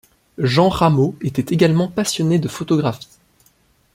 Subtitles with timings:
[0.39, 3.07] Jean Rameau était également passionné de photographie.